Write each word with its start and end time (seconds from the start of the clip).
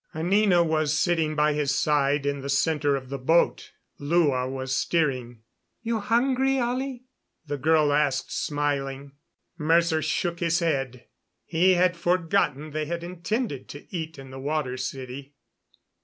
Anina 0.15 0.63
was 0.63 0.97
sitting 0.97 1.35
by 1.35 1.53
his 1.53 1.77
side 1.77 2.25
in 2.25 2.41
the 2.41 2.49
center 2.49 2.95
of 2.95 3.09
the 3.09 3.19
boat. 3.19 3.71
Lua 3.99 4.49
was 4.49 4.75
steering. 4.75 5.43
"You 5.83 5.99
hungry, 5.99 6.57
Ollie?" 6.59 7.03
the 7.45 7.59
girl 7.59 7.93
asked, 7.93 8.31
smiling. 8.31 9.11
Mercer 9.59 10.01
shook 10.01 10.39
his 10.39 10.57
head. 10.57 11.05
He 11.45 11.75
had 11.75 11.95
forgotten 11.95 12.71
they 12.71 12.85
had 12.85 13.03
intended 13.03 13.69
to 13.69 13.85
eat 13.95 14.17
in 14.17 14.31
the 14.31 14.39
Water 14.39 14.75
City. 14.75 15.35